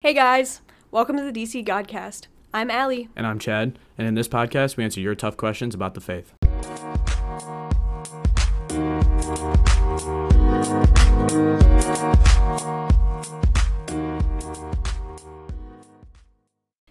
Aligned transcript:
Hey 0.00 0.14
guys, 0.14 0.60
welcome 0.92 1.16
to 1.16 1.24
the 1.24 1.32
DC 1.32 1.66
Godcast. 1.66 2.28
I'm 2.54 2.70
Allie. 2.70 3.08
And 3.16 3.26
I'm 3.26 3.40
Chad, 3.40 3.80
and 3.98 4.06
in 4.06 4.14
this 4.14 4.28
podcast, 4.28 4.76
we 4.76 4.84
answer 4.84 5.00
your 5.00 5.16
tough 5.16 5.36
questions 5.36 5.74
about 5.74 5.94
the 5.94 6.00
faith. 6.00 6.34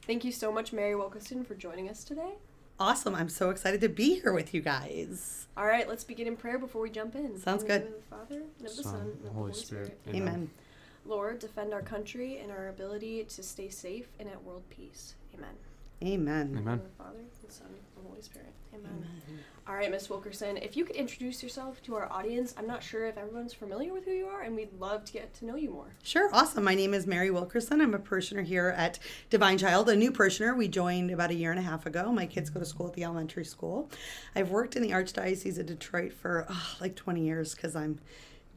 Thank 0.02 0.24
you 0.24 0.32
so 0.32 0.52
much, 0.52 0.72
Mary 0.72 0.96
Wilkerson, 0.96 1.44
for 1.44 1.56
joining 1.56 1.90
us 1.90 2.04
today. 2.04 2.36
Awesome. 2.80 3.16
I'm 3.16 3.30
so 3.30 3.50
excited 3.50 3.82
to 3.82 3.90
be 3.90 4.20
here 4.22 4.32
with 4.34 4.54
you 4.54 4.62
guys. 4.62 5.48
All 5.58 5.66
right, 5.66 5.88
let's 5.90 6.04
begin 6.04 6.28
in 6.28 6.38
prayer 6.38 6.60
before 6.60 6.82
we 6.82 6.90
jump 6.90 7.16
in. 7.16 7.40
Sounds 7.40 7.64
In 7.64 7.68
the 7.68 7.74
name 7.80 7.84
good. 7.84 7.88
of 7.88 7.96
the 7.96 8.16
Father, 8.16 8.42
and 8.60 8.68
of 8.68 8.76
the 8.78 8.84
Son, 8.84 8.84
Son, 8.84 8.94
and 8.96 9.10
and 9.10 9.18
of 9.18 9.24
the 9.24 9.30
Holy 9.32 9.54
Spirit. 9.54 10.00
Amen. 10.10 10.50
Lord, 11.08 11.40
defend 11.40 11.74
our 11.74 11.82
country 11.82 12.40
and 12.40 12.52
our 12.52 12.68
ability 12.68 13.24
to 13.24 13.44
stay 13.44 13.70
safe 13.70 14.08
and 14.20 14.28
at 14.28 14.44
world 14.44 14.64
peace. 14.70 15.16
Amen. 15.34 15.50
Amen. 16.04 16.42
In 16.42 16.54
the 16.54 16.60
name 16.60 16.68
Amen. 16.68 16.82
the 16.84 17.04
Father, 17.04 17.20
and 17.20 17.52
Son, 17.52 17.68
and 17.70 18.08
Holy 18.08 18.22
Spirit. 18.22 18.54
Amen. 18.74 19.08
All 19.68 19.76
right, 19.76 19.90
Miss 19.90 20.10
Wilkerson, 20.10 20.56
if 20.58 20.78
you 20.78 20.86
could 20.86 20.96
introduce 20.96 21.42
yourself 21.42 21.82
to 21.84 21.96
our 21.96 22.12
audience. 22.12 22.54
I'm 22.58 22.68
not 22.68 22.84
sure 22.84 23.06
if 23.06 23.18
everyone's 23.18 23.54
familiar 23.54 23.92
with 23.92 24.06
who 24.06 24.12
you 24.12 24.28
are, 24.28 24.44
and 24.44 24.56
we'd 24.56 24.72
love 24.80 25.04
to 25.06 25.14
get 25.14 25.34
to 25.36 25.46
know 25.46 25.56
you 25.56 25.72
more. 25.72 25.96
Sure. 26.04 26.30
Awesome. 26.32 26.64
My 26.64 26.76
name 26.76 26.94
is 26.94 27.08
Mary 27.08 27.32
Wilkerson. 27.32 27.82
I'm 27.82 27.94
a 27.94 28.00
parishioner 28.00 28.44
here 28.44 28.74
at 28.78 29.00
Divine 29.30 29.58
Child, 29.58 29.90
a 29.90 29.96
new 29.96 30.12
parishioner. 30.12 30.56
We 30.56 30.68
joined 30.68 31.12
about 31.12 31.32
a 31.32 31.36
year 31.36 31.52
and 31.52 31.60
a 31.60 31.64
half 31.64 31.86
ago. 31.86 32.12
My 32.12 32.28
kids 32.28 32.50
go 32.50 32.60
to 32.60 32.66
school 32.66 32.88
at 32.88 32.94
the 32.94 33.04
elementary 33.04 33.46
school. 33.46 33.90
I've 34.36 34.52
worked 34.52 34.76
in 34.76 34.84
the 34.84 34.92
Archdiocese 34.92 35.58
of 35.58 35.66
Detroit 35.66 36.14
for 36.14 36.46
oh, 36.50 36.76
like 36.80 36.96
20 36.96 37.22
years 37.22 37.56
because 37.56 37.76
I'm 37.76 38.00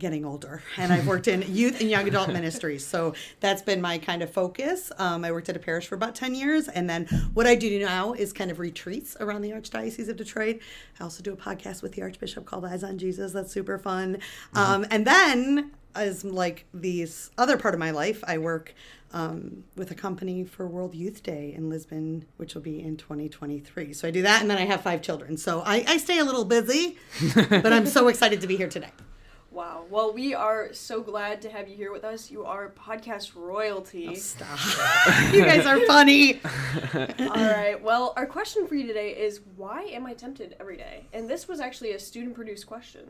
getting 0.01 0.25
older 0.25 0.63
and 0.77 0.93
I've 0.93 1.07
worked 1.07 1.29
in 1.29 1.45
youth 1.47 1.81
and 1.81 1.89
young 1.89 2.09
adult 2.09 2.31
ministries. 2.31 2.85
So 2.85 3.15
that's 3.39 3.63
been 3.63 3.81
my 3.81 3.99
kind 3.99 4.23
of 4.23 4.31
focus. 4.31 4.91
Um, 4.99 5.25
I 5.25 5.31
worked 5.31 5.49
at 5.49 5.57
a 5.57 5.61
parish 5.61 5.87
for 5.87 5.95
about 5.95 6.15
10 6.15 6.35
years. 6.35 6.67
And 6.69 6.91
then 6.91 7.07
what 7.35 7.47
I 7.47 7.55
do 7.55 7.79
now 7.79 8.15
is 8.15 8.33
kind 8.33 8.51
of 8.51 8.59
retreats 8.59 9.17
around 9.21 9.43
the 9.43 9.51
Archdiocese 9.51 10.09
of 10.09 10.17
Detroit. 10.17 10.61
I 10.99 11.05
also 11.05 11.23
do 11.23 11.33
a 11.33 11.37
podcast 11.37 11.83
with 11.83 11.93
the 11.93 12.03
Archbishop 12.03 12.47
called 12.47 12.65
Eyes 12.65 12.83
on 12.83 12.99
Jesus. 12.99 13.33
That's 13.33 13.53
super 13.53 13.79
fun. 13.79 14.19
Um, 14.55 14.87
and 14.91 15.07
then 15.07 15.71
as 15.95 16.25
like 16.25 16.67
this 16.73 17.31
other 17.37 17.57
part 17.57 17.75
of 17.75 17.81
my 17.81 17.91
life, 17.91 18.25
I 18.27 18.39
work 18.39 18.75
um, 19.13 19.65
with 19.77 19.91
a 19.91 19.95
company 19.95 20.45
for 20.45 20.67
World 20.67 20.95
Youth 20.95 21.23
Day 21.23 21.53
in 21.55 21.69
Lisbon, 21.69 22.25
which 22.37 22.55
will 22.55 22.63
be 22.63 22.81
in 22.81 22.97
2023. 22.97 23.93
So 23.93 24.07
I 24.07 24.11
do 24.11 24.23
that, 24.23 24.41
and 24.41 24.51
then 24.51 24.57
I 24.59 24.65
have 24.67 24.83
five 24.83 25.03
children. 25.03 25.37
So 25.37 25.63
I, 25.67 25.85
I 25.87 25.97
stay 25.97 26.19
a 26.19 26.25
little 26.25 26.45
busy, 26.45 26.97
but 27.35 27.73
I'm 27.73 27.87
so 27.87 28.09
excited 28.09 28.41
to 28.41 28.47
be 28.47 28.57
here 28.57 28.69
today. 28.69 28.91
Wow. 29.51 29.85
Well, 29.91 30.13
we 30.13 30.33
are 30.33 30.73
so 30.73 31.03
glad 31.03 31.43
to 31.43 31.51
have 31.51 31.69
you 31.69 31.75
here 31.75 31.91
with 31.91 32.05
us. 32.05 32.31
You 32.31 32.45
are 32.45 32.71
podcast 32.71 33.35
royalty. 33.35 34.15
Stop. 34.15 34.59
you 35.33 35.45
guys 35.45 35.67
are 35.67 35.81
funny. 35.87 36.41
All 36.95 37.07
right. 37.09 37.77
Well, 37.83 38.13
our 38.17 38.27
question 38.27 38.69
for 38.69 38.77
you 38.77 38.87
today 38.87 39.11
is 39.11 39.41
why 39.57 39.83
am 39.83 40.07
I 40.07 40.15
tempted 40.15 40.55
every 40.61 40.77
day? 40.77 41.07
And 41.13 41.29
this 41.29 41.49
was 41.49 41.59
actually 41.59 41.93
a 41.93 41.99
student 41.99 42.37
produced 42.37 42.69
question. 42.69 43.03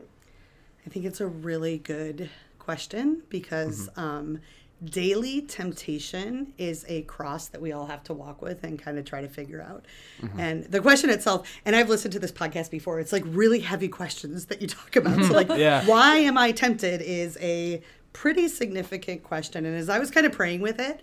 I 0.85 0.89
think 0.89 1.05
it's 1.05 1.21
a 1.21 1.27
really 1.27 1.77
good 1.77 2.31
question 2.57 3.21
because 3.29 3.89
um, 3.95 4.39
daily 4.83 5.41
temptation 5.41 6.53
is 6.57 6.85
a 6.87 7.03
cross 7.03 7.47
that 7.49 7.61
we 7.61 7.71
all 7.71 7.85
have 7.85 8.03
to 8.03 8.13
walk 8.13 8.41
with 8.41 8.63
and 8.63 8.79
kind 8.81 8.97
of 8.97 9.05
try 9.05 9.21
to 9.21 9.27
figure 9.27 9.61
out. 9.61 9.85
Mm-hmm. 10.21 10.39
And 10.39 10.63
the 10.65 10.79
question 10.79 11.09
itself, 11.09 11.51
and 11.65 11.75
I've 11.75 11.89
listened 11.89 12.13
to 12.13 12.19
this 12.19 12.31
podcast 12.31 12.71
before, 12.71 12.99
it's 12.99 13.11
like 13.11 13.23
really 13.27 13.59
heavy 13.59 13.87
questions 13.87 14.45
that 14.47 14.61
you 14.61 14.67
talk 14.67 14.95
about. 14.95 15.23
So, 15.23 15.33
like, 15.33 15.49
Yeah. 15.57 15.85
why 15.85 16.17
am 16.17 16.37
I 16.37 16.51
tempted 16.51 17.01
is 17.01 17.37
a 17.41 17.81
pretty 18.13 18.47
significant 18.47 19.23
question. 19.23 19.65
And 19.65 19.75
as 19.75 19.89
I 19.89 19.99
was 19.99 20.11
kind 20.11 20.25
of 20.25 20.31
praying 20.31 20.61
with 20.61 20.79
it, 20.79 21.01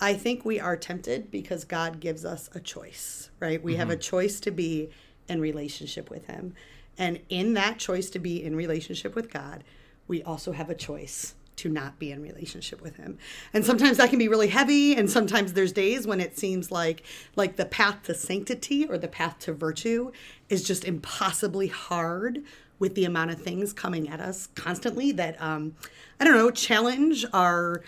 I 0.00 0.14
think 0.14 0.44
we 0.44 0.60
are 0.60 0.76
tempted 0.76 1.30
because 1.30 1.64
God 1.64 2.00
gives 2.00 2.24
us 2.24 2.50
a 2.54 2.60
choice, 2.60 3.30
right? 3.40 3.62
We 3.62 3.76
have 3.76 3.90
a 3.90 3.94
mm-hmm. 3.94 4.00
choice 4.00 4.40
to 4.40 4.50
be 4.50 4.90
in 5.28 5.40
relationship 5.40 6.10
with 6.10 6.26
Him. 6.26 6.54
And 6.98 7.20
in 7.28 7.54
that 7.54 7.78
choice 7.78 8.10
to 8.10 8.18
be 8.18 8.42
in 8.42 8.54
relationship 8.54 9.14
with 9.14 9.32
God, 9.32 9.64
we 10.06 10.22
also 10.22 10.52
have 10.52 10.68
a 10.68 10.74
choice 10.74 11.34
to 11.56 11.68
not 11.68 11.98
be 11.98 12.10
in 12.10 12.22
relationship 12.22 12.80
with 12.82 12.96
him. 12.96 13.18
And 13.52 13.64
sometimes 13.64 13.98
that 13.98 14.10
can 14.10 14.18
be 14.18 14.28
really 14.28 14.48
heavy 14.48 14.94
and 14.94 15.10
sometimes 15.10 15.52
there's 15.52 15.72
days 15.72 16.06
when 16.06 16.20
it 16.20 16.36
seems 16.38 16.70
like 16.70 17.02
like 17.36 17.56
the 17.56 17.64
path 17.64 18.02
to 18.04 18.14
sanctity 18.14 18.86
or 18.86 18.98
the 18.98 19.08
path 19.08 19.38
to 19.40 19.52
virtue 19.52 20.12
is 20.48 20.64
just 20.64 20.84
impossibly 20.84 21.68
hard 21.68 22.42
with 22.78 22.94
the 22.94 23.04
amount 23.04 23.30
of 23.30 23.40
things 23.40 23.72
coming 23.72 24.08
at 24.08 24.20
us 24.20 24.48
constantly 24.54 25.12
that 25.12 25.40
um 25.40 25.74
I 26.20 26.24
don't 26.24 26.34
know, 26.34 26.50
challenge 26.50 27.24
our 27.32 27.82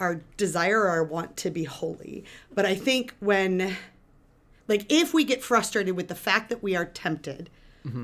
our 0.00 0.20
desire 0.36 0.80
or 0.80 0.88
our 0.88 1.04
want 1.04 1.36
to 1.38 1.50
be 1.50 1.64
holy. 1.64 2.24
But 2.52 2.66
I 2.66 2.74
think 2.74 3.14
when 3.20 3.76
like 4.68 4.86
if 4.90 5.14
we 5.14 5.24
get 5.24 5.42
frustrated 5.42 5.96
with 5.96 6.08
the 6.08 6.14
fact 6.14 6.48
that 6.50 6.62
we 6.62 6.74
are 6.74 6.84
tempted, 6.84 7.50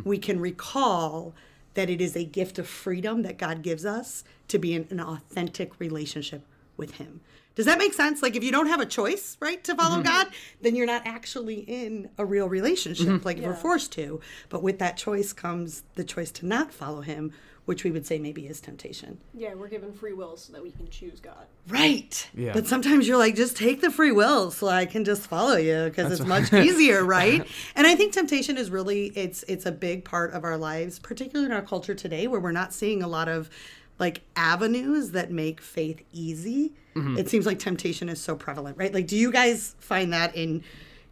we 0.04 0.18
can 0.18 0.40
recall 0.40 1.34
that 1.78 1.88
it 1.88 2.00
is 2.00 2.16
a 2.16 2.24
gift 2.24 2.58
of 2.58 2.66
freedom 2.66 3.22
that 3.22 3.38
God 3.38 3.62
gives 3.62 3.86
us 3.86 4.24
to 4.48 4.58
be 4.58 4.74
in 4.74 4.88
an 4.90 4.98
authentic 4.98 5.78
relationship 5.78 6.44
with 6.76 6.96
Him. 6.96 7.20
Does 7.54 7.66
that 7.66 7.78
make 7.78 7.94
sense? 7.94 8.20
Like 8.20 8.34
if 8.34 8.42
you 8.42 8.50
don't 8.50 8.66
have 8.66 8.80
a 8.80 8.86
choice, 8.86 9.36
right, 9.38 9.62
to 9.62 9.76
follow 9.76 9.98
mm-hmm. 9.98 10.08
God, 10.08 10.26
then 10.60 10.74
you're 10.74 10.86
not 10.86 11.02
actually 11.04 11.60
in 11.60 12.10
a 12.18 12.24
real 12.24 12.48
relationship 12.48 13.06
mm-hmm. 13.06 13.24
like 13.24 13.38
if 13.38 13.44
we're 13.44 13.54
forced 13.54 13.92
to. 13.92 14.20
But 14.48 14.60
with 14.60 14.80
that 14.80 14.96
choice 14.96 15.32
comes 15.32 15.84
the 15.94 16.02
choice 16.02 16.32
to 16.32 16.46
not 16.46 16.74
follow 16.74 17.02
Him, 17.02 17.32
which 17.68 17.84
we 17.84 17.90
would 17.90 18.06
say 18.06 18.18
maybe 18.18 18.46
is 18.46 18.62
temptation. 18.62 19.18
Yeah, 19.34 19.52
we're 19.52 19.68
given 19.68 19.92
free 19.92 20.14
will 20.14 20.38
so 20.38 20.54
that 20.54 20.62
we 20.62 20.70
can 20.70 20.88
choose 20.88 21.20
God. 21.20 21.44
Right. 21.68 22.26
Yeah. 22.34 22.54
But 22.54 22.66
sometimes 22.66 23.06
you're 23.06 23.18
like, 23.18 23.34
just 23.34 23.58
take 23.58 23.82
the 23.82 23.90
free 23.90 24.10
will 24.10 24.50
so 24.50 24.68
I 24.68 24.86
can 24.86 25.04
just 25.04 25.26
follow 25.26 25.56
you 25.56 25.84
because 25.84 26.10
it's 26.10 26.26
much 26.26 26.50
easier, 26.50 27.04
right? 27.04 27.46
And 27.76 27.86
I 27.86 27.94
think 27.94 28.14
temptation 28.14 28.56
is 28.56 28.70
really 28.70 29.08
it's 29.08 29.42
it's 29.48 29.66
a 29.66 29.70
big 29.70 30.06
part 30.06 30.32
of 30.32 30.44
our 30.44 30.56
lives, 30.56 30.98
particularly 30.98 31.44
in 31.44 31.52
our 31.52 31.60
culture 31.60 31.94
today, 31.94 32.26
where 32.26 32.40
we're 32.40 32.52
not 32.52 32.72
seeing 32.72 33.02
a 33.02 33.08
lot 33.08 33.28
of 33.28 33.50
like 33.98 34.22
avenues 34.34 35.10
that 35.10 35.30
make 35.30 35.60
faith 35.60 36.02
easy. 36.10 36.72
Mm-hmm. 36.96 37.18
It 37.18 37.28
seems 37.28 37.44
like 37.44 37.58
temptation 37.58 38.08
is 38.08 38.18
so 38.18 38.34
prevalent, 38.34 38.78
right? 38.78 38.94
Like, 38.94 39.06
do 39.06 39.16
you 39.16 39.30
guys 39.30 39.76
find 39.78 40.10
that 40.14 40.34
in 40.34 40.64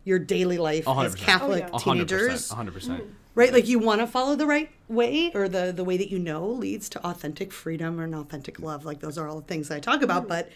your 0.06 0.18
daily 0.18 0.56
life 0.56 0.88
as 0.88 1.14
100%. 1.14 1.18
Catholic 1.18 1.64
Oh, 1.64 1.66
yeah. 1.68 1.74
A 1.74 1.78
hundred 1.78 2.08
teenagers? 2.08 2.32
percent. 2.32 2.56
hundred 2.56 2.72
percent. 2.74 3.02
Mm-hmm. 3.02 3.12
right 3.34 3.52
like 3.52 3.66
you 3.68 3.78
want 3.78 4.00
to 4.00 4.06
follow 4.06 4.34
the 4.36 4.46
right 4.46 4.70
way 4.88 5.30
or 5.34 5.48
the 5.48 5.72
the 5.72 5.84
way 5.84 5.98
that 5.98 6.10
you 6.10 6.18
know 6.18 6.46
leads 6.46 6.88
to 6.90 7.06
authentic 7.06 7.52
freedom 7.52 8.00
or 8.00 8.04
an 8.04 8.14
authentic 8.14 8.58
love 8.60 8.84
like 8.86 9.00
those 9.00 9.18
are 9.18 9.28
all 9.28 9.40
the 9.40 9.46
things 9.46 9.70
i 9.70 9.78
talk 9.80 10.00
about 10.02 10.24
mm. 10.24 10.28
but 10.28 10.48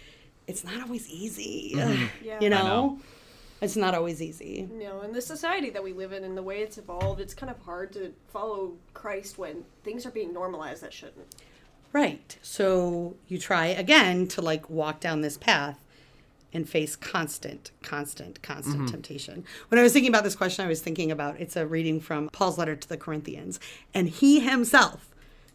it's 0.47 0.65
not 0.65 0.81
always 0.81 1.07
easy 1.11 1.73
mm-hmm. 1.77 2.07
Yeah. 2.25 2.39
you 2.41 2.49
know? 2.49 2.65
know. 2.65 2.99
it's 3.61 3.77
not 3.77 3.95
always 3.95 4.23
easy 4.23 4.69
You 4.73 4.85
know, 4.85 5.03
in 5.03 5.13
the 5.13 5.21
society 5.21 5.69
that 5.71 5.83
we 5.85 5.93
live 5.93 6.13
in 6.13 6.25
and 6.25 6.37
the 6.37 6.43
way 6.43 6.61
it's 6.63 6.79
evolved, 6.79 7.21
it's 7.21 7.35
kind 7.35 7.51
of 7.51 7.59
hard 7.61 7.93
to 7.95 8.13
follow 8.33 8.73
Christ 8.95 9.37
when 9.37 9.65
things 9.85 10.07
are 10.07 10.11
being 10.11 10.33
normalized 10.33 10.83
that 10.85 10.93
shouldn't. 10.93 11.35
right 11.93 12.39
so 12.41 13.17
you 13.29 13.37
try 13.39 13.67
again 13.67 14.27
to 14.29 14.41
like 14.41 14.71
walk 14.71 15.01
down 15.01 15.21
this 15.21 15.37
path 15.37 15.79
and 16.53 16.69
face 16.69 16.97
constant 16.97 17.71
constant 17.83 18.43
constant 18.43 18.77
mm-hmm. 18.77 18.87
temptation. 18.87 19.45
When 19.69 19.79
i 19.79 19.83
was 19.83 19.93
thinking 19.93 20.11
about 20.11 20.25
this 20.25 20.37
question 20.37 20.65
i 20.65 20.69
was 20.69 20.81
thinking 20.81 21.11
about 21.11 21.41
it's 21.41 21.57
a 21.57 21.67
reading 21.67 22.01
from 22.01 22.29
paul's 22.31 22.59
letter 22.59 22.77
to 22.77 22.89
the 22.89 22.97
corinthians 22.97 23.61
and 23.95 24.09
he 24.09 24.41
himself 24.41 25.10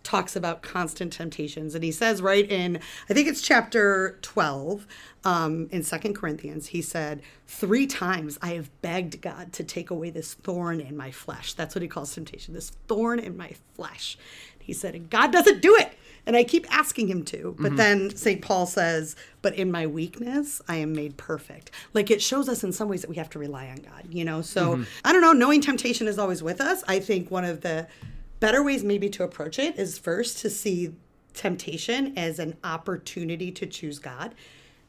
talks 0.06 0.36
about 0.36 0.62
constant 0.62 1.12
temptations 1.12 1.76
and 1.76 1.84
he 1.84 1.92
says 1.92 2.22
right 2.22 2.50
in 2.50 2.80
i 3.10 3.14
think 3.14 3.28
it's 3.28 3.42
chapter 3.42 4.18
12 4.22 4.88
um, 5.26 5.68
in 5.72 5.84
second 5.84 6.14
corinthians 6.14 6.68
he 6.68 6.82
said 6.82 7.22
three 7.48 7.88
times 7.88 8.38
i 8.42 8.54
have 8.54 8.70
begged 8.82 9.22
god 9.22 9.52
to 9.52 9.64
take 9.64 9.90
away 9.90 10.10
this 10.10 10.36
thorn 10.36 10.80
in 10.80 10.96
my 10.96 11.12
flesh 11.12 11.54
that's 11.54 11.76
what 11.76 11.82
he 11.82 11.88
calls 11.88 12.14
temptation 12.14 12.54
this 12.54 12.70
thorn 12.88 13.20
in 13.20 13.36
my 13.36 13.52
flesh 13.74 14.18
he 14.60 14.72
said 14.72 14.96
and 14.96 15.10
god 15.10 15.32
doesn't 15.32 15.62
do 15.62 15.76
it 15.76 15.98
and 16.26 16.36
I 16.36 16.44
keep 16.44 16.66
asking 16.76 17.08
him 17.08 17.24
to. 17.26 17.56
But 17.60 17.78
then 17.78 18.16
St. 18.16 18.42
Paul 18.42 18.66
says, 18.66 19.16
But 19.42 19.56
in 19.56 19.72
my 19.72 19.86
weakness, 19.86 20.62
I 20.68 20.78
am 20.78 20.94
made 20.94 21.18
perfect. 21.18 21.72
Like 21.94 22.10
it 22.10 22.22
shows 22.22 22.50
us 22.50 22.64
in 22.64 22.72
some 22.74 22.90
ways 22.90 23.02
that 23.02 23.10
we 23.10 23.18
have 23.18 23.30
to 23.32 23.40
rely 23.40 23.68
on 23.68 23.78
God, 23.78 24.08
you 24.10 24.26
know? 24.26 24.42
So 24.42 24.84
I 25.04 25.14
don't 25.14 25.22
know, 25.22 25.34
knowing 25.34 25.62
temptation 25.62 26.08
is 26.08 26.18
always 26.18 26.42
with 26.42 26.62
us. 26.62 26.84
I 26.88 27.00
think 27.00 27.30
one 27.30 27.46
of 27.46 27.62
the 27.62 27.88
better 28.40 28.64
ways 28.64 28.84
maybe 28.84 29.10
to 29.10 29.24
approach 29.24 29.60
it 29.60 29.78
is 29.78 29.98
first 29.98 30.40
to 30.40 30.50
see 30.50 30.94
temptation 31.34 32.18
as 32.18 32.40
an 32.40 32.56
opportunity 32.64 33.52
to 33.52 33.66
choose 33.66 34.00
God. 34.00 34.36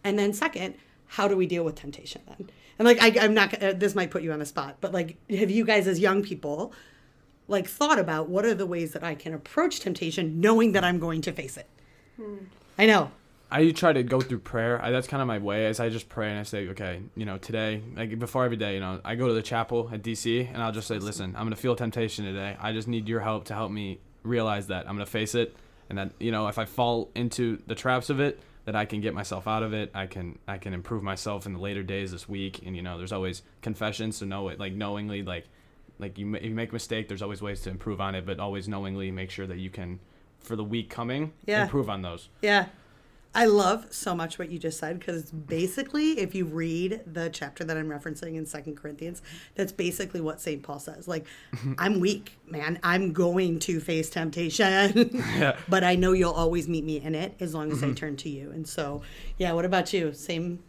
And 0.04 0.18
then 0.18 0.32
second, 0.32 0.76
how 1.06 1.28
do 1.28 1.36
we 1.36 1.46
deal 1.46 1.64
with 1.64 1.74
temptation 1.74 2.22
then? 2.26 2.50
And 2.78 2.86
like, 2.86 3.00
I, 3.00 3.24
I'm 3.24 3.34
not, 3.34 3.50
gonna- 3.50 3.72
uh, 3.72 3.74
this 3.74 3.94
might 3.94 4.10
put 4.10 4.22
you 4.22 4.32
on 4.32 4.38
the 4.38 4.46
spot, 4.46 4.76
but 4.80 4.92
like, 4.92 5.16
have 5.30 5.50
you 5.50 5.64
guys 5.64 5.86
as 5.86 5.98
young 5.98 6.22
people, 6.22 6.72
like 7.48 7.66
thought 7.66 7.98
about 7.98 8.28
what 8.28 8.44
are 8.44 8.54
the 8.54 8.66
ways 8.66 8.92
that 8.92 9.02
I 9.04 9.14
can 9.14 9.32
approach 9.32 9.80
temptation 9.80 10.40
knowing 10.40 10.72
that 10.72 10.84
I'm 10.84 10.98
going 10.98 11.22
to 11.22 11.32
face 11.32 11.56
it. 11.56 11.68
Hmm. 12.16 12.36
I 12.78 12.86
know. 12.86 13.10
I 13.50 13.70
try 13.70 13.92
to 13.92 14.02
go 14.02 14.20
through 14.20 14.40
prayer. 14.40 14.82
I, 14.82 14.90
that's 14.90 15.06
kind 15.06 15.20
of 15.20 15.28
my 15.28 15.38
way. 15.38 15.66
As 15.66 15.78
I 15.78 15.88
just 15.88 16.08
pray 16.08 16.30
and 16.30 16.38
I 16.38 16.42
say, 16.42 16.68
okay, 16.70 17.00
you 17.14 17.24
know, 17.24 17.38
today, 17.38 17.80
like 17.94 18.18
before 18.18 18.44
every 18.44 18.56
day, 18.56 18.74
you 18.74 18.80
know, 18.80 19.00
I 19.04 19.14
go 19.14 19.28
to 19.28 19.34
the 19.34 19.42
chapel 19.42 19.88
at 19.92 20.02
DC 20.02 20.52
and 20.52 20.60
I'll 20.62 20.72
just 20.72 20.88
say, 20.88 20.98
listen, 20.98 21.34
I'm 21.36 21.44
gonna 21.44 21.56
feel 21.56 21.76
temptation 21.76 22.24
today. 22.24 22.56
I 22.60 22.72
just 22.72 22.88
need 22.88 23.08
your 23.08 23.20
help 23.20 23.44
to 23.46 23.54
help 23.54 23.70
me 23.70 24.00
realize 24.24 24.66
that 24.66 24.88
I'm 24.88 24.96
gonna 24.96 25.06
face 25.06 25.34
it, 25.36 25.54
and 25.88 25.96
that 25.98 26.10
you 26.18 26.32
know, 26.32 26.48
if 26.48 26.58
I 26.58 26.64
fall 26.64 27.10
into 27.14 27.62
the 27.68 27.76
traps 27.76 28.10
of 28.10 28.18
it, 28.18 28.40
that 28.64 28.74
I 28.74 28.84
can 28.84 29.00
get 29.00 29.14
myself 29.14 29.46
out 29.46 29.62
of 29.62 29.72
it. 29.72 29.92
I 29.94 30.06
can 30.08 30.40
I 30.48 30.58
can 30.58 30.74
improve 30.74 31.04
myself 31.04 31.46
in 31.46 31.52
the 31.52 31.60
later 31.60 31.84
days 31.84 32.10
this 32.10 32.28
week. 32.28 32.62
And 32.66 32.74
you 32.74 32.82
know, 32.82 32.98
there's 32.98 33.12
always 33.12 33.42
confession, 33.62 34.10
so 34.10 34.26
know 34.26 34.48
it 34.48 34.58
like 34.58 34.72
knowingly 34.72 35.22
like 35.22 35.46
like 36.00 36.18
you, 36.18 36.34
if 36.34 36.42
you 36.42 36.50
make 36.54 36.70
a 36.70 36.72
mistake, 36.74 37.06
there's 37.06 37.22
always 37.22 37.40
ways 37.40 37.60
to 37.62 37.70
improve 37.70 38.00
on 38.00 38.16
it, 38.16 38.26
but 38.26 38.40
always 38.40 38.66
knowingly 38.66 39.12
make 39.12 39.30
sure 39.30 39.46
that 39.46 39.58
you 39.58 39.70
can 39.70 40.00
for 40.40 40.56
the 40.56 40.64
week 40.64 40.90
coming 40.90 41.32
Yeah. 41.46 41.62
improve 41.62 41.88
on 41.88 42.02
those. 42.02 42.28
Yeah. 42.42 42.66
I 43.36 43.44
love 43.44 43.88
so 43.90 44.14
much 44.14 44.38
what 44.38 44.50
you 44.50 44.58
just 44.58 44.78
said 44.78 44.98
because 44.98 45.30
basically, 45.30 46.18
if 46.18 46.34
you 46.34 46.46
read 46.46 47.02
the 47.06 47.28
chapter 47.28 47.64
that 47.64 47.76
I'm 47.76 47.86
referencing 47.86 48.36
in 48.36 48.46
Second 48.46 48.78
Corinthians, 48.78 49.20
that's 49.54 49.72
basically 49.72 50.22
what 50.22 50.40
St. 50.40 50.62
Paul 50.62 50.78
says. 50.78 51.06
Like, 51.06 51.26
mm-hmm. 51.54 51.74
I'm 51.76 52.00
weak, 52.00 52.38
man. 52.48 52.78
I'm 52.82 53.12
going 53.12 53.58
to 53.60 53.78
face 53.78 54.08
temptation, 54.08 55.22
but 55.68 55.84
I 55.84 55.96
know 55.96 56.12
you'll 56.12 56.32
always 56.32 56.66
meet 56.66 56.82
me 56.82 56.98
in 56.98 57.14
it 57.14 57.36
as 57.38 57.54
long 57.54 57.70
as 57.70 57.82
I 57.82 57.88
mm-hmm. 57.88 57.94
turn 57.96 58.16
to 58.16 58.30
you. 58.30 58.50
And 58.52 58.66
so, 58.66 59.02
yeah, 59.36 59.52
what 59.52 59.66
about 59.66 59.92
you? 59.92 60.14
Same, 60.14 60.60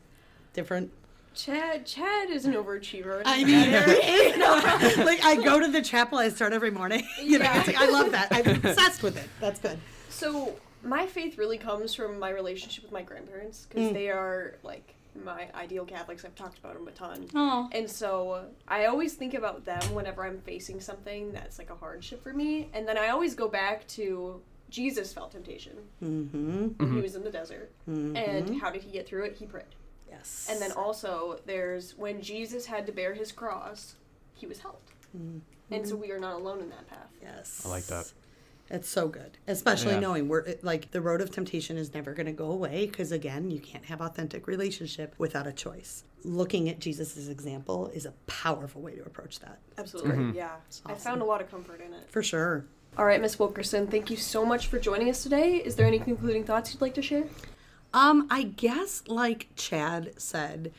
different? 0.51 0.91
Chad 1.35 1.85
Chad 1.85 2.31
is 2.31 2.43
an 2.43 2.53
overachiever. 2.53 3.21
I 3.23 3.45
mean, 3.45 3.71
there 3.71 3.87
is 3.87 4.37
no, 4.37 5.05
like, 5.05 5.23
I 5.23 5.39
go 5.41 5.61
to 5.61 5.67
the 5.67 5.81
chapel, 5.81 6.17
I 6.17 6.27
start 6.29 6.51
every 6.51 6.71
morning. 6.71 7.07
You 7.23 7.39
know, 7.39 7.45
Yeah. 7.45 7.59
it's 7.59 7.67
like, 7.67 7.77
I 7.77 7.89
love 7.89 8.11
that. 8.11 8.27
I'm 8.31 8.47
obsessed 8.47 9.03
with 9.03 9.15
it. 9.15 9.29
That's 9.39 9.59
good. 9.59 9.77
So 10.09 10.55
my 10.83 11.05
faith 11.05 11.37
really 11.37 11.57
comes 11.57 11.93
from 11.93 12.19
my 12.19 12.29
relationship 12.29 12.83
with 12.83 12.91
my 12.91 13.01
grandparents 13.01 13.67
because 13.69 13.89
mm. 13.89 13.93
they 13.93 14.09
are 14.09 14.55
like 14.63 14.95
my 15.23 15.47
ideal 15.55 15.85
Catholics. 15.85 16.23
I've 16.25 16.35
talked 16.35 16.59
about 16.59 16.75
them 16.75 16.87
a 16.87 16.91
ton. 16.91 17.27
Oh. 17.35 17.69
And 17.71 17.89
so 17.89 18.45
I 18.67 18.85
always 18.85 19.15
think 19.15 19.33
about 19.33 19.65
them 19.65 19.81
whenever 19.93 20.25
I'm 20.25 20.39
facing 20.41 20.79
something 20.79 21.31
that's 21.31 21.57
like 21.57 21.69
a 21.69 21.75
hardship 21.75 22.21
for 22.21 22.33
me. 22.33 22.69
And 22.73 22.87
then 22.87 22.97
I 22.97 23.09
always 23.09 23.33
go 23.35 23.47
back 23.47 23.87
to 23.89 24.41
Jesus 24.69 25.13
felt 25.13 25.31
temptation 25.31 25.73
Mm-hmm. 26.03 26.51
when 26.51 26.75
he 26.77 26.85
mm-hmm. 26.85 27.01
was 27.01 27.15
in 27.15 27.23
the 27.23 27.31
desert. 27.31 27.71
And 27.87 28.15
mm-hmm. 28.15 28.57
how 28.57 28.69
did 28.69 28.83
he 28.83 28.91
get 28.91 29.07
through 29.07 29.23
it? 29.23 29.37
He 29.37 29.45
prayed. 29.45 29.65
Yes. 30.09 30.47
And 30.49 30.61
then 30.61 30.71
also 30.71 31.39
there's 31.45 31.97
when 31.97 32.21
Jesus 32.21 32.65
had 32.65 32.85
to 32.85 32.91
bear 32.91 33.13
his 33.13 33.31
cross, 33.31 33.95
he 34.33 34.45
was 34.45 34.59
helped. 34.59 34.91
Mm-hmm. 35.15 35.39
And 35.69 35.87
so 35.87 35.95
we 35.95 36.11
are 36.11 36.19
not 36.19 36.35
alone 36.35 36.61
in 36.61 36.69
that 36.69 36.87
path. 36.87 37.09
Yes. 37.21 37.63
I 37.65 37.69
like 37.69 37.85
that. 37.87 38.11
It's 38.69 38.89
so 38.89 39.07
good, 39.07 39.37
especially 39.47 39.93
Yeah. 39.93 39.99
knowing 40.01 40.27
we're 40.27 40.55
like 40.61 40.91
the 40.91 41.01
road 41.01 41.21
of 41.21 41.31
temptation 41.31 41.77
is 41.77 41.93
never 41.93 42.13
going 42.13 42.25
to 42.25 42.31
go 42.33 42.51
away 42.51 42.85
because 42.87 43.11
again, 43.11 43.49
you 43.49 43.59
can't 43.59 43.85
have 43.85 44.01
authentic 44.01 44.45
relationship 44.47 45.15
without 45.17 45.47
a 45.47 45.53
choice. 45.53 46.03
Looking 46.23 46.67
at 46.67 46.79
Jesus' 46.79 47.27
example 47.29 47.87
is 47.93 48.05
a 48.05 48.11
powerful 48.27 48.81
way 48.81 48.95
to 48.95 49.03
approach 49.05 49.39
that, 49.39 49.59
Absolutely. 49.77 50.35
Yeah. 50.37 50.55
I 50.85 50.95
found 50.95 51.21
a 51.21 51.25
lot 51.25 51.41
of 51.41 51.49
comfort 51.49 51.79
in 51.79 51.93
it. 51.93 52.09
for 52.11 52.21
sure. 52.21 52.65
All 52.97 53.05
right, 53.05 53.21
Miss 53.21 53.37
Wilkerson, 53.39 53.87
thank 53.87 54.09
you 54.09 54.17
so 54.17 54.43
much 54.43 54.67
for 54.67 54.79
joining 54.79 55.09
us 55.09 55.21
today. 55.23 55.57
Is 55.57 55.75
there 55.75 55.85
any 55.85 55.99
concluding 55.99 56.43
thoughts 56.43 56.73
you'd 56.73 56.81
like 56.81 56.95
to 56.95 57.01
share? 57.01 57.25
Um, 57.93 58.27
I 58.29 58.43
guess 58.43 59.03
like 59.07 59.47
Chad 59.55 60.13
said, 60.17 60.73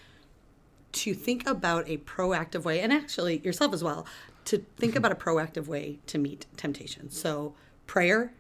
to 0.93 1.15
think 1.15 1.47
about 1.49 1.89
a 1.89 1.99
proactive 1.99 2.65
way, 2.65 2.81
and 2.81 2.93
actually 2.93 3.39
yourself 3.39 3.73
as 3.73 3.85
well, 3.85 4.05
to 4.47 4.59
think 4.77 4.97
about 5.01 5.13
a 5.13 5.15
proactive 5.15 5.67
way 5.69 6.01
to 6.07 6.19
meet 6.19 6.47
temptation. 6.57 7.11
So 7.11 7.55
prayer, 7.89 8.33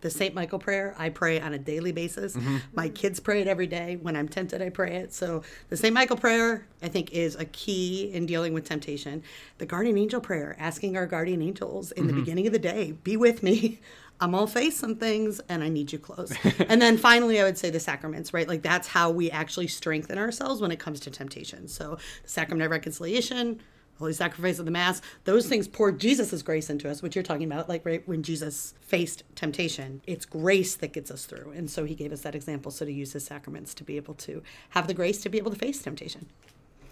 the 0.00 0.10
St. 0.10 0.34
Michael 0.34 0.58
prayer, 0.58 0.94
I 0.98 1.10
pray 1.10 1.40
on 1.40 1.52
a 1.52 1.58
daily 1.58 1.92
basis. 1.92 2.36
Mm-hmm. 2.36 2.56
My 2.74 2.88
kids 2.88 3.20
pray 3.20 3.40
it 3.40 3.46
every 3.46 3.66
day. 3.66 3.98
When 4.00 4.16
I'm 4.16 4.28
tempted, 4.28 4.62
I 4.62 4.70
pray 4.70 4.96
it. 4.96 5.12
So 5.12 5.42
the 5.68 5.76
St. 5.76 5.92
Michael 5.92 6.16
prayer, 6.16 6.66
I 6.82 6.88
think, 6.88 7.12
is 7.12 7.36
a 7.36 7.44
key 7.46 8.10
in 8.12 8.26
dealing 8.26 8.54
with 8.54 8.64
temptation. 8.64 9.22
The 9.58 9.66
guardian 9.66 9.98
angel 9.98 10.20
prayer, 10.20 10.56
asking 10.58 10.96
our 10.96 11.06
guardian 11.06 11.42
angels 11.42 11.92
in 11.92 12.06
the 12.06 12.12
mm-hmm. 12.12 12.20
beginning 12.20 12.46
of 12.46 12.52
the 12.52 12.58
day, 12.58 12.92
be 13.04 13.16
with 13.16 13.42
me. 13.42 13.80
I'm 14.22 14.32
gonna 14.32 14.46
face 14.46 14.76
some 14.76 14.96
things 14.96 15.40
and 15.48 15.64
I 15.64 15.70
need 15.70 15.92
you 15.92 15.98
close. 15.98 16.34
and 16.68 16.80
then 16.82 16.98
finally, 16.98 17.40
I 17.40 17.44
would 17.44 17.56
say 17.56 17.70
the 17.70 17.80
sacraments, 17.80 18.34
right? 18.34 18.46
Like 18.46 18.60
that's 18.60 18.86
how 18.86 19.10
we 19.10 19.30
actually 19.30 19.66
strengthen 19.66 20.18
ourselves 20.18 20.60
when 20.60 20.70
it 20.70 20.78
comes 20.78 21.00
to 21.00 21.10
temptation. 21.10 21.68
So 21.68 21.96
the 22.22 22.28
sacrament 22.28 22.66
of 22.66 22.70
reconciliation, 22.70 23.60
holy 24.00 24.12
sacrifice 24.12 24.58
of 24.58 24.64
the 24.64 24.70
mass, 24.72 25.00
those 25.24 25.46
things 25.46 25.68
pour 25.68 25.92
Jesus' 25.92 26.42
grace 26.42 26.68
into 26.68 26.90
us, 26.90 27.02
which 27.02 27.14
you're 27.14 27.22
talking 27.22 27.44
about, 27.44 27.68
like 27.68 27.86
right 27.86 28.02
when 28.08 28.24
Jesus 28.24 28.74
faced 28.80 29.22
temptation. 29.36 30.02
It's 30.06 30.24
grace 30.24 30.74
that 30.76 30.92
gets 30.92 31.10
us 31.10 31.26
through. 31.26 31.52
And 31.54 31.70
so 31.70 31.84
he 31.84 31.94
gave 31.94 32.12
us 32.12 32.22
that 32.22 32.34
example. 32.34 32.72
So 32.72 32.84
to 32.84 32.92
use 32.92 33.12
his 33.12 33.24
sacraments 33.24 33.74
to 33.74 33.84
be 33.84 33.96
able 33.96 34.14
to 34.14 34.42
have 34.70 34.88
the 34.88 34.94
grace 34.94 35.20
to 35.22 35.28
be 35.28 35.38
able 35.38 35.52
to 35.52 35.58
face 35.58 35.80
temptation. 35.80 36.26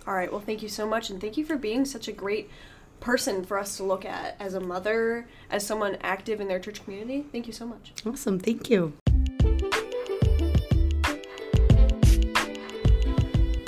All 0.07 0.15
right, 0.15 0.31
well, 0.31 0.41
thank 0.41 0.63
you 0.63 0.69
so 0.69 0.87
much, 0.87 1.11
and 1.11 1.21
thank 1.21 1.37
you 1.37 1.45
for 1.45 1.57
being 1.57 1.85
such 1.85 2.09
a 2.09 2.13
great 2.13 2.49
person 3.01 3.45
for 3.45 3.59
us 3.59 3.77
to 3.77 3.85
look 3.85 4.05
at 4.05 4.37
as 4.41 4.55
a 4.55 4.61
mother, 4.61 5.27
as 5.51 5.67
someone 5.67 5.99
active 6.01 6.41
in 6.41 6.49
their 6.49 6.59
church 6.59 6.83
community. 6.85 7.27
Thank 7.31 7.47
you 7.47 7.53
so 7.53 7.67
much. 7.67 7.93
Awesome. 8.07 8.39
Thank 8.39 8.71
you. 8.71 8.95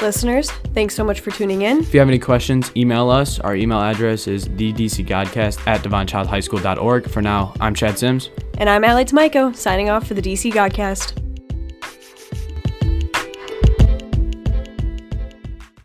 Listeners, 0.01 0.51
thanks 0.75 0.95
so 0.95 1.05
much 1.05 1.21
for 1.21 1.31
tuning 1.31 1.63
in. 1.63 1.81
If 1.81 1.93
you 1.93 2.01
have 2.01 2.09
any 2.09 2.19
questions, 2.19 2.73
email 2.77 3.11
us. 3.11 3.39
Our 3.39 3.55
email 3.55 3.81
address 3.81 4.27
is 4.27 4.49
thedcgodcast 4.49 5.67
at 5.67 5.83
divinechildhighschool.org. 5.83 7.11
For 7.11 7.21
now, 7.21 7.55
I'm 7.61 7.75
Chad 7.75 7.99
Sims. 7.99 8.31
And 8.59 8.69
I'm 8.69 8.85
Allie 8.85 9.05
Tamaiko, 9.05 9.55
signing 9.55 9.91
off 9.91 10.07
for 10.07 10.15
the 10.15 10.23
DC 10.23 10.53
Godcast. 10.53 11.20